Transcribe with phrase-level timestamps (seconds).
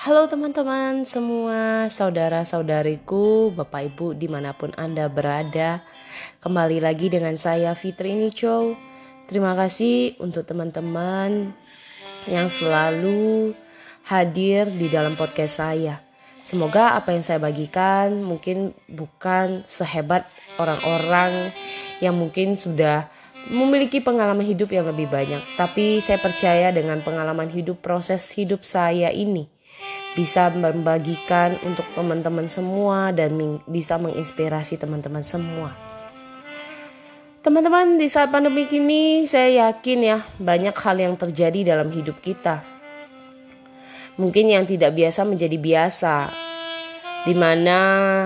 [0.00, 5.84] Halo teman-teman semua, saudara-saudariku, Bapak Ibu di mana pun Anda berada.
[6.40, 8.80] Kembali lagi dengan saya Fitri Nico.
[9.28, 11.52] Terima kasih untuk teman-teman
[12.24, 13.52] yang selalu
[14.08, 16.00] hadir di dalam podcast saya.
[16.40, 20.24] Semoga apa yang saya bagikan mungkin bukan sehebat
[20.56, 21.52] orang-orang
[22.00, 23.04] yang mungkin sudah
[23.52, 25.44] memiliki pengalaman hidup yang lebih banyak.
[25.60, 29.59] Tapi saya percaya dengan pengalaman hidup, proses hidup saya ini
[30.18, 33.34] bisa membagikan untuk teman-teman semua dan
[33.68, 35.70] bisa menginspirasi teman-teman semua.
[37.40, 42.60] Teman-teman, di saat pandemi ini saya yakin ya banyak hal yang terjadi dalam hidup kita.
[44.20, 46.16] Mungkin yang tidak biasa menjadi biasa.
[47.20, 47.80] Di mana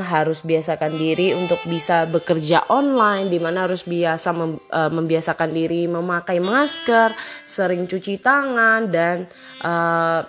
[0.06, 5.90] harus biasakan diri untuk bisa bekerja online, di mana harus biasa mem, uh, membiasakan diri
[5.90, 7.10] memakai masker,
[7.42, 9.26] sering cuci tangan dan
[9.66, 10.22] uh,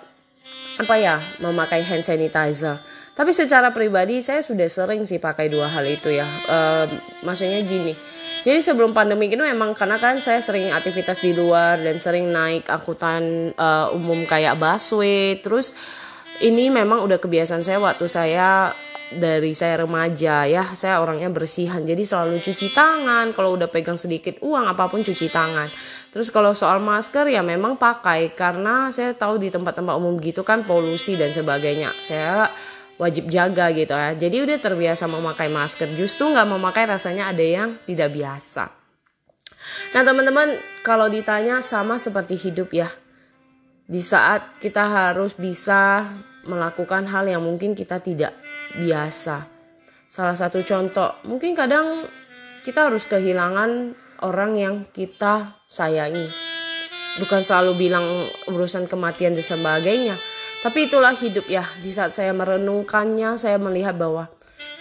[0.76, 2.76] apa ya memakai hand sanitizer.
[3.16, 6.28] Tapi secara pribadi saya sudah sering sih pakai dua hal itu ya.
[6.44, 6.84] Uh,
[7.24, 7.96] maksudnya gini.
[8.46, 12.68] Jadi sebelum pandemi itu memang karena kan saya sering aktivitas di luar dan sering naik
[12.70, 15.40] angkutan uh, umum kayak busway.
[15.40, 15.72] Terus
[16.44, 18.70] ini memang udah kebiasaan saya waktu saya
[19.14, 21.82] dari saya remaja ya saya orangnya bersihan.
[21.86, 25.70] Jadi selalu cuci tangan kalau udah pegang sedikit uang apa pun cuci tangan.
[26.10, 30.66] Terus kalau soal masker ya memang pakai karena saya tahu di tempat-tempat umum gitu kan
[30.66, 31.94] polusi dan sebagainya.
[32.02, 32.50] Saya
[32.98, 34.18] wajib jaga gitu ya.
[34.18, 35.94] Jadi udah terbiasa memakai masker.
[35.94, 38.74] Justru nggak memakai rasanya ada yang tidak biasa.
[39.94, 42.90] Nah teman-teman kalau ditanya sama seperti hidup ya
[43.86, 46.10] di saat kita harus bisa
[46.46, 48.34] melakukan hal yang mungkin kita tidak
[48.78, 49.46] biasa.
[50.06, 52.06] Salah satu contoh, mungkin kadang
[52.62, 53.94] kita harus kehilangan
[54.24, 56.30] orang yang kita sayangi.
[57.16, 58.06] Bukan selalu bilang
[58.48, 60.16] urusan kematian dan sebagainya,
[60.62, 61.64] tapi itulah hidup ya.
[61.80, 64.28] Di saat saya merenungkannya, saya melihat bahwa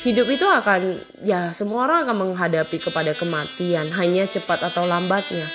[0.04, 5.48] hidup itu akan ya semua orang akan menghadapi kepada kematian, hanya cepat atau lambatnya.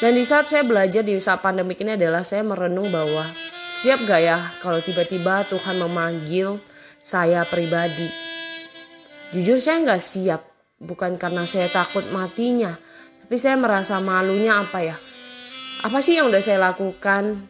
[0.00, 3.28] Dan di saat saya belajar di saat pandemik ini adalah saya merenung bahwa
[3.70, 6.58] Siap gak ya kalau tiba-tiba Tuhan memanggil
[6.98, 8.10] saya pribadi?
[9.30, 10.42] Jujur saya gak siap,
[10.82, 12.74] bukan karena saya takut matinya,
[13.22, 14.98] tapi saya merasa malunya apa ya?
[15.86, 17.46] Apa sih yang udah saya lakukan?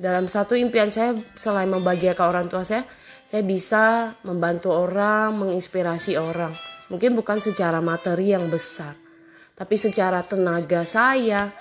[0.00, 2.88] Dalam satu impian saya selain membahagiakan orang tua saya,
[3.28, 6.56] saya bisa membantu orang, menginspirasi orang.
[6.88, 8.96] Mungkin bukan secara materi yang besar,
[9.52, 11.52] tapi secara tenaga saya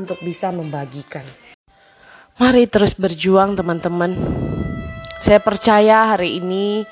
[0.00, 1.43] untuk bisa membagikan.
[2.34, 4.10] Mari terus berjuang teman-teman.
[5.22, 6.82] Saya percaya hari ini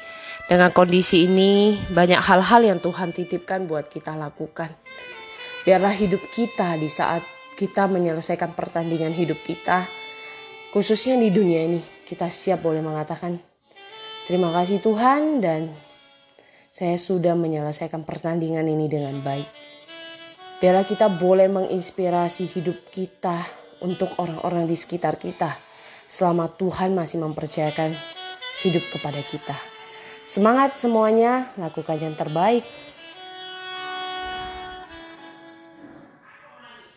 [0.46, 4.70] dengan kondisi ini banyak hal-hal yang Tuhan titipkan buat kita lakukan.
[5.66, 7.26] Biarlah hidup kita di saat
[7.58, 9.90] kita menyelesaikan pertandingan hidup kita,
[10.70, 13.34] khususnya di dunia ini, kita siap boleh mengatakan
[14.30, 15.74] terima kasih Tuhan dan
[16.70, 19.50] saya sudah menyelesaikan pertandingan ini dengan baik.
[20.62, 25.58] Biarlah kita boleh menginspirasi hidup kita untuk orang-orang di sekitar kita
[26.06, 27.98] selama Tuhan masih mempercayakan
[28.62, 29.58] hidup kepada kita.
[30.22, 32.62] Semangat semuanya, lakukan yang terbaik.